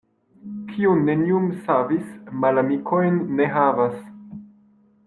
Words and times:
Kiu 0.69 0.93
neniun 1.01 1.45
savis, 1.67 2.09
malamikojn 2.45 3.21
ne 3.39 3.53
havas. 3.59 3.97